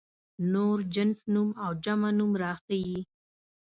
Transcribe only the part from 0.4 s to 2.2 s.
نور جنس نوم او جمع